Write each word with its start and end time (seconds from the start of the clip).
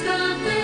It's 0.00 0.06
the 0.06 0.57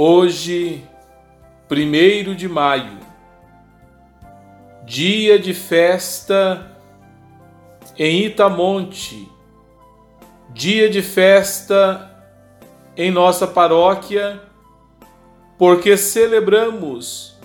Hoje, 0.00 0.86
primeiro 1.66 2.32
de 2.32 2.48
maio, 2.48 2.98
dia 4.84 5.40
de 5.40 5.52
festa 5.52 6.70
em 7.98 8.26
Itamonte, 8.26 9.28
dia 10.50 10.88
de 10.88 11.02
festa 11.02 12.16
em 12.96 13.10
nossa 13.10 13.44
paróquia, 13.44 14.40
porque 15.58 15.96
celebramos 15.96 17.36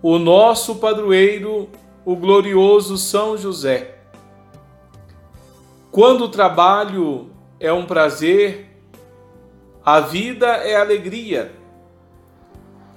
o 0.00 0.16
nosso 0.16 0.76
padroeiro, 0.76 1.68
o 2.04 2.14
glorioso 2.14 2.96
São 2.96 3.36
José. 3.36 3.98
Quando 5.90 6.26
o 6.26 6.28
trabalho 6.28 7.30
é 7.58 7.72
um 7.72 7.84
prazer, 7.84 8.80
a 9.84 9.98
vida 9.98 10.46
é 10.46 10.76
alegria. 10.76 11.58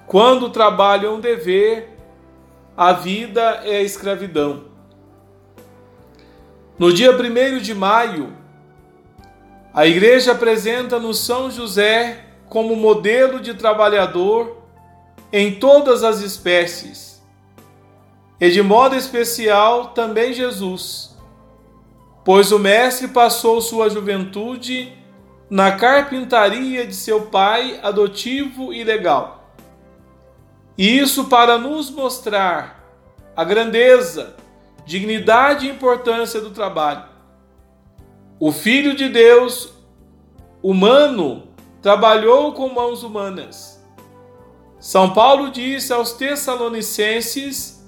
Quando 0.06 0.46
o 0.46 0.50
trabalho 0.50 1.08
é 1.08 1.10
um 1.10 1.20
dever, 1.20 1.96
a 2.76 2.92
vida 2.92 3.62
é 3.64 3.76
a 3.76 3.82
escravidão. 3.82 4.64
No 6.78 6.92
dia 6.92 7.10
1 7.12 7.58
de 7.58 7.74
maio, 7.74 8.32
a 9.72 9.86
Igreja 9.86 10.32
apresenta-nos 10.32 11.20
São 11.20 11.50
José 11.50 12.26
como 12.48 12.76
modelo 12.76 13.40
de 13.40 13.54
trabalhador 13.54 14.62
em 15.32 15.58
todas 15.58 16.04
as 16.04 16.20
espécies, 16.20 17.20
e 18.38 18.50
de 18.50 18.62
modo 18.62 18.94
especial 18.94 19.88
também 19.88 20.32
Jesus, 20.32 21.16
pois 22.24 22.52
o 22.52 22.58
Mestre 22.58 23.08
passou 23.08 23.60
sua 23.60 23.88
juventude 23.88 24.92
na 25.50 25.72
carpintaria 25.72 26.86
de 26.86 26.94
seu 26.94 27.22
pai 27.22 27.80
adotivo 27.82 28.72
e 28.72 28.84
legal. 28.84 29.33
Isso 30.76 31.26
para 31.26 31.56
nos 31.56 31.90
mostrar 31.90 32.84
a 33.36 33.44
grandeza, 33.44 34.36
dignidade 34.84 35.66
e 35.66 35.70
importância 35.70 36.40
do 36.40 36.50
trabalho. 36.50 37.04
O 38.40 38.50
Filho 38.50 38.94
de 38.94 39.08
Deus, 39.08 39.72
humano, 40.62 41.48
trabalhou 41.80 42.52
com 42.52 42.68
mãos 42.68 43.02
humanas. 43.02 43.82
São 44.80 45.14
Paulo 45.14 45.50
disse 45.50 45.92
aos 45.92 46.12
Tessalonicenses 46.12 47.82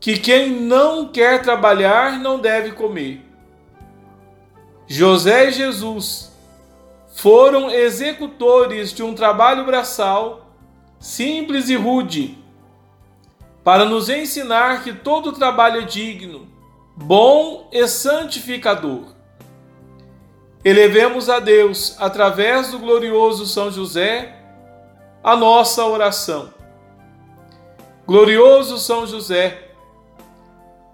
que 0.00 0.18
quem 0.18 0.50
não 0.50 1.06
quer 1.08 1.42
trabalhar 1.42 2.18
não 2.18 2.38
deve 2.38 2.72
comer. 2.72 3.24
José 4.86 5.48
e 5.48 5.52
Jesus 5.52 6.32
foram 7.08 7.70
executores 7.70 8.92
de 8.92 9.02
um 9.02 9.14
trabalho 9.14 9.64
braçal 9.64 10.45
simples 10.98 11.68
e 11.68 11.76
rude, 11.76 12.38
para 13.62 13.84
nos 13.84 14.08
ensinar 14.08 14.84
que 14.84 14.92
todo 14.92 15.32
trabalho 15.32 15.82
é 15.82 15.84
digno, 15.84 16.48
bom 16.96 17.68
e 17.72 17.86
santificador. 17.88 19.14
Elevemos 20.64 21.28
a 21.28 21.38
Deus, 21.38 21.96
através 22.00 22.70
do 22.70 22.78
glorioso 22.78 23.46
São 23.46 23.70
José, 23.70 24.34
a 25.22 25.36
nossa 25.36 25.84
oração. 25.84 26.54
Glorioso 28.06 28.78
São 28.78 29.06
José, 29.06 29.70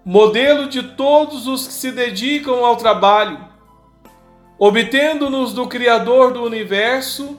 modelo 0.04 0.68
de 0.68 0.82
todos 0.82 1.46
os 1.46 1.66
que 1.66 1.72
se 1.72 1.92
dedicam 1.92 2.64
ao 2.64 2.76
trabalho, 2.76 3.38
obtendo-nos 4.58 5.52
do 5.52 5.66
Criador 5.68 6.32
do 6.32 6.42
universo 6.42 7.38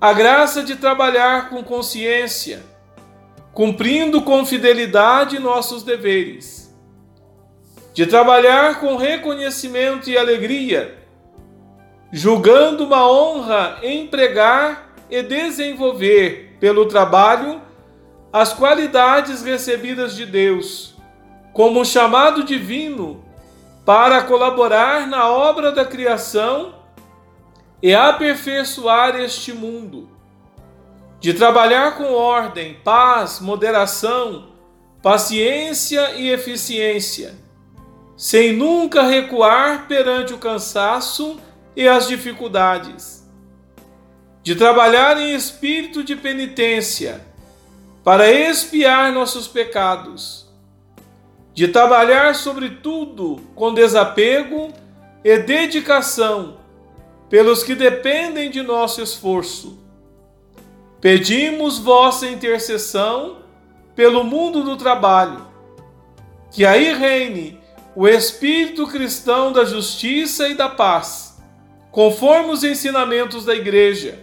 a 0.00 0.12
graça 0.12 0.62
de 0.62 0.76
trabalhar 0.76 1.48
com 1.48 1.62
consciência, 1.62 2.62
cumprindo 3.52 4.22
com 4.22 4.44
fidelidade 4.44 5.38
nossos 5.38 5.82
deveres, 5.82 6.74
de 7.92 8.06
trabalhar 8.06 8.80
com 8.80 8.96
reconhecimento 8.96 10.10
e 10.10 10.18
alegria, 10.18 10.98
julgando 12.12 12.84
uma 12.84 13.08
honra 13.10 13.78
empregar 13.82 14.94
e 15.08 15.22
desenvolver 15.22 16.56
pelo 16.60 16.86
trabalho 16.86 17.62
as 18.32 18.52
qualidades 18.52 19.42
recebidas 19.42 20.16
de 20.16 20.26
Deus, 20.26 20.96
como 21.52 21.80
um 21.80 21.84
chamado 21.84 22.42
divino 22.42 23.24
para 23.84 24.22
colaborar 24.22 25.06
na 25.06 25.28
obra 25.28 25.70
da 25.70 25.84
criação 25.84 26.74
e 27.84 27.94
aperfeiçoar 27.94 29.14
este 29.16 29.52
mundo, 29.52 30.08
de 31.20 31.34
trabalhar 31.34 31.98
com 31.98 32.14
ordem, 32.14 32.78
paz, 32.82 33.40
moderação, 33.40 34.52
paciência 35.02 36.12
e 36.12 36.30
eficiência, 36.30 37.34
sem 38.16 38.54
nunca 38.54 39.02
recuar 39.02 39.86
perante 39.86 40.32
o 40.32 40.38
cansaço 40.38 41.38
e 41.76 41.86
as 41.86 42.08
dificuldades, 42.08 43.30
de 44.42 44.54
trabalhar 44.54 45.20
em 45.20 45.34
espírito 45.34 46.02
de 46.02 46.16
penitência 46.16 47.20
para 48.02 48.32
expiar 48.32 49.12
nossos 49.12 49.46
pecados, 49.46 50.50
de 51.52 51.68
trabalhar 51.68 52.34
sobretudo 52.34 53.42
com 53.54 53.74
desapego 53.74 54.72
e 55.22 55.36
dedicação 55.36 56.63
pelos 57.34 57.64
que 57.64 57.74
dependem 57.74 58.48
de 58.48 58.62
nosso 58.62 59.02
esforço. 59.02 59.76
Pedimos 61.00 61.80
vossa 61.80 62.28
intercessão 62.28 63.38
pelo 63.96 64.22
mundo 64.22 64.62
do 64.62 64.76
trabalho, 64.76 65.44
que 66.52 66.64
aí 66.64 66.94
reine 66.94 67.58
o 67.96 68.06
espírito 68.06 68.86
cristão 68.86 69.52
da 69.52 69.64
justiça 69.64 70.46
e 70.48 70.54
da 70.54 70.68
paz, 70.68 71.42
conforme 71.90 72.52
os 72.52 72.62
ensinamentos 72.62 73.44
da 73.44 73.52
Igreja. 73.52 74.20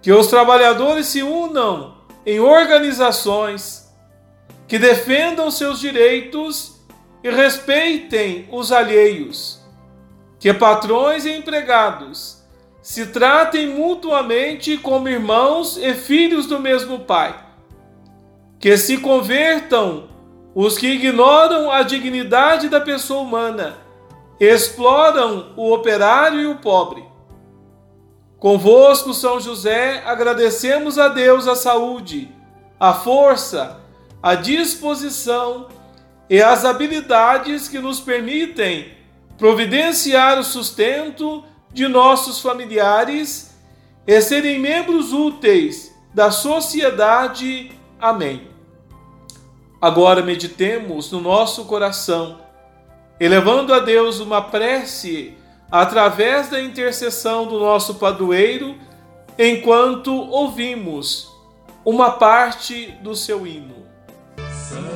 Que 0.00 0.12
os 0.12 0.28
trabalhadores 0.28 1.06
se 1.06 1.24
unam 1.24 1.96
em 2.24 2.38
organizações 2.38 3.92
que 4.68 4.78
defendam 4.78 5.50
seus 5.50 5.80
direitos 5.80 6.80
e 7.24 7.30
respeitem 7.32 8.48
os 8.52 8.70
alheios 8.70 9.55
que 10.38 10.52
patrões 10.52 11.24
e 11.24 11.32
empregados 11.32 12.44
se 12.82 13.06
tratem 13.06 13.68
mutuamente 13.68 14.78
como 14.78 15.08
irmãos 15.08 15.76
e 15.76 15.92
filhos 15.94 16.46
do 16.46 16.60
mesmo 16.60 17.00
Pai. 17.00 17.34
Que 18.60 18.76
se 18.76 18.98
convertam 18.98 20.08
os 20.54 20.78
que 20.78 20.86
ignoram 20.86 21.70
a 21.70 21.82
dignidade 21.82 22.68
da 22.68 22.80
pessoa 22.80 23.20
humana, 23.20 23.76
exploram 24.38 25.52
o 25.56 25.72
operário 25.72 26.40
e 26.40 26.46
o 26.46 26.56
pobre. 26.56 27.04
Convosco, 28.38 29.12
São 29.12 29.40
José, 29.40 30.02
agradecemos 30.06 30.98
a 30.98 31.08
Deus 31.08 31.48
a 31.48 31.56
saúde, 31.56 32.30
a 32.78 32.94
força, 32.94 33.80
a 34.22 34.34
disposição 34.34 35.68
e 36.28 36.40
as 36.40 36.64
habilidades 36.64 37.68
que 37.68 37.78
nos 37.78 38.00
permitem 38.00 38.95
providenciar 39.38 40.38
o 40.38 40.44
sustento 40.44 41.44
de 41.72 41.86
nossos 41.88 42.40
familiares 42.40 43.54
e 44.06 44.20
serem 44.20 44.58
membros 44.58 45.12
úteis 45.12 45.94
da 46.14 46.30
sociedade. 46.30 47.72
Amém. 48.00 48.48
Agora 49.80 50.22
meditemos 50.22 51.12
no 51.12 51.20
nosso 51.20 51.66
coração, 51.66 52.40
elevando 53.20 53.74
a 53.74 53.78
Deus 53.78 54.20
uma 54.20 54.40
prece 54.40 55.34
através 55.70 56.48
da 56.48 56.62
intercessão 56.62 57.46
do 57.46 57.58
nosso 57.58 57.96
padroeiro, 57.96 58.74
enquanto 59.38 60.14
ouvimos 60.14 61.30
uma 61.84 62.12
parte 62.12 62.92
do 63.02 63.14
seu 63.14 63.46
hino. 63.46 63.86
São 64.50 64.95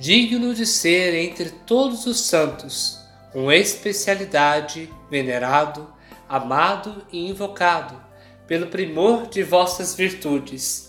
digno 0.00 0.54
de 0.54 0.64
ser 0.64 1.14
entre 1.14 1.50
todos 1.50 2.06
os 2.06 2.20
santos, 2.20 2.98
com 3.34 3.52
especialidade 3.52 4.90
venerado, 5.10 5.92
amado 6.26 7.04
e 7.12 7.28
invocado 7.28 8.00
pelo 8.46 8.68
primor 8.68 9.26
de 9.26 9.42
vossas 9.42 9.94
virtudes, 9.94 10.88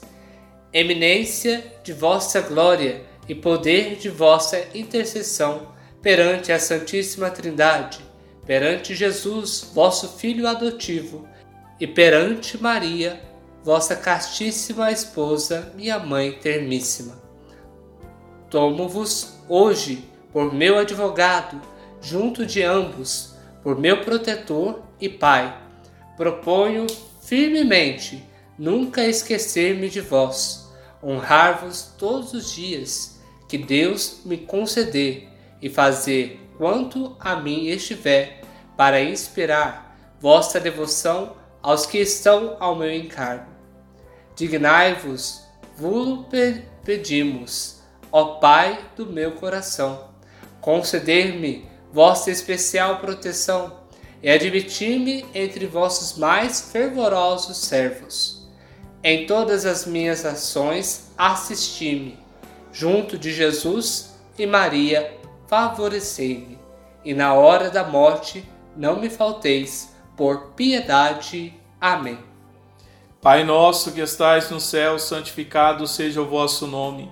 eminência 0.72 1.62
de 1.84 1.92
vossa 1.92 2.40
glória 2.40 3.04
e 3.28 3.36
poder 3.36 3.98
de 3.98 4.10
vossa 4.10 4.66
intercessão 4.74 5.74
perante 6.02 6.54
a 6.54 6.58
Santíssima 6.58 7.30
Trindade, 7.30 8.00
perante 8.46 8.96
Jesus, 8.96 9.72
vosso 9.74 10.08
Filho 10.20 10.48
adotivo, 10.48 11.28
e 11.82 11.86
perante 11.86 12.58
Maria, 12.58 13.22
vossa 13.62 13.94
castíssima 13.94 14.90
esposa, 14.90 15.74
minha 15.76 16.00
mãe 16.00 16.32
termíssima. 16.32 17.31
Tomo-vos 18.52 19.36
hoje 19.48 20.04
por 20.34 20.54
meu 20.54 20.78
advogado, 20.78 21.62
junto 22.02 22.46
de 22.46 22.62
ambos, 22.62 23.34
por 23.64 23.80
meu 23.80 24.02
protetor 24.02 24.82
e 25.00 25.08
pai. 25.08 25.58
Proponho 26.18 26.86
firmemente 27.22 28.22
nunca 28.60 29.06
esquecer-me 29.06 29.88
de 29.88 30.02
vós, 30.02 30.70
honrar-vos 31.02 31.94
todos 31.98 32.34
os 32.34 32.52
dias 32.54 33.22
que 33.48 33.58
Deus 33.58 34.20
me 34.26 34.38
conceder 34.38 35.30
e 35.62 35.70
fazer 35.70 36.38
quanto 36.58 37.16
a 37.22 37.38
mim 37.38 37.68
estiver 37.68 38.42
para 38.76 39.02
inspirar 39.02 39.98
vossa 40.20 40.60
devoção 40.60 41.38
aos 41.62 41.86
que 41.86 42.00
estão 42.00 42.58
ao 42.60 42.76
meu 42.76 42.94
encargo. 42.94 43.50
Dignai-vos, 44.36 45.42
vulo 45.78 46.28
pedimos, 46.84 47.81
ó 48.12 48.36
Pai 48.36 48.80
do 48.96 49.06
meu 49.06 49.32
coração, 49.34 50.10
conceder-me 50.60 51.66
vossa 51.92 52.32
especial 52.32 52.98
proteção 52.98 53.82
e 54.22 54.30
admitir-me 54.30 55.26
entre 55.34 55.66
vossos 55.66 56.18
mais 56.18 56.72
fervorosos 56.72 57.58
servos. 57.58 58.48
Em 59.04 59.26
todas 59.26 59.66
as 59.66 59.86
minhas 59.86 60.26
ações, 60.26 61.12
assisti-me, 61.18 62.20
junto 62.72 63.18
de 63.18 63.34
Jesus 63.34 64.16
e 64.38 64.46
Maria, 64.46 65.18
favorecei-me, 65.48 66.60
e 67.04 67.14
na 67.14 67.34
hora 67.34 67.70
da 67.70 67.84
morte 67.84 68.48
não 68.78 69.00
me 69.00 69.10
falteis, 69.10 69.92
por 70.16 70.52
piedade. 70.52 71.54
Amém. 71.80 72.20
Pai 73.22 73.44
nosso 73.44 73.92
que 73.92 74.02
estais 74.02 74.50
no 74.50 74.60
céu, 74.60 75.00
santificado 75.00 75.88
seja 75.88 76.22
o 76.22 76.28
vosso 76.28 76.68
nome. 76.68 77.12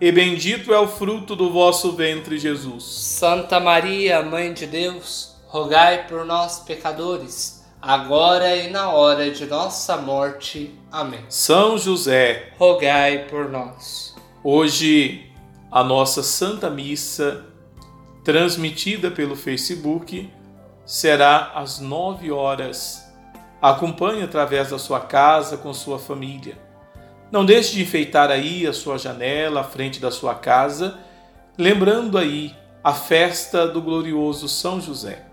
e 0.00 0.10
bendito 0.10 0.74
é 0.74 0.78
o 0.78 0.88
fruto 0.88 1.36
do 1.36 1.50
vosso 1.50 1.92
ventre, 1.92 2.38
Jesus. 2.38 2.84
Santa 2.84 3.60
Maria, 3.60 4.22
Mãe 4.22 4.52
de 4.52 4.66
Deus, 4.66 5.36
rogai 5.46 6.06
por 6.08 6.24
nós, 6.24 6.58
pecadores, 6.60 7.64
agora 7.80 8.56
e 8.56 8.70
na 8.70 8.90
hora 8.90 9.30
de 9.30 9.46
nossa 9.46 9.96
morte. 9.96 10.74
Amém. 10.90 11.24
São 11.28 11.78
José, 11.78 12.52
rogai 12.58 13.26
por 13.28 13.48
nós. 13.48 14.14
Hoje, 14.42 15.30
a 15.70 15.84
nossa 15.84 16.22
Santa 16.22 16.68
Missa, 16.68 17.44
transmitida 18.24 19.10
pelo 19.10 19.36
Facebook, 19.36 20.30
será 20.84 21.52
às 21.54 21.78
nove 21.78 22.30
horas. 22.30 23.04
Acompanhe 23.62 24.22
através 24.22 24.70
da 24.70 24.78
sua 24.78 25.00
casa 25.00 25.56
com 25.56 25.72
sua 25.72 25.98
família. 25.98 26.63
Não 27.34 27.44
deixe 27.44 27.72
de 27.72 27.82
enfeitar 27.82 28.30
aí 28.30 28.64
a 28.64 28.72
sua 28.72 28.96
janela, 28.96 29.62
a 29.62 29.64
frente 29.64 29.98
da 29.98 30.12
sua 30.12 30.36
casa, 30.36 31.00
lembrando 31.58 32.16
aí 32.16 32.54
a 32.80 32.92
festa 32.94 33.66
do 33.66 33.82
glorioso 33.82 34.48
São 34.48 34.80
José. 34.80 35.24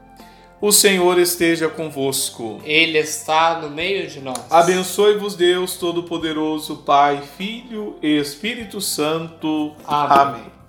O 0.60 0.72
Senhor 0.72 1.20
esteja 1.20 1.70
convosco. 1.70 2.60
Ele 2.64 2.98
está 2.98 3.60
no 3.62 3.70
meio 3.70 4.08
de 4.08 4.20
nós. 4.20 4.36
Abençoe-vos 4.50 5.36
Deus 5.36 5.76
Todo-Poderoso, 5.76 6.78
Pai, 6.78 7.22
Filho 7.38 7.96
e 8.02 8.18
Espírito 8.18 8.82
Santo. 8.82 9.76
Amém. 9.86 10.18
Amém. 10.18 10.61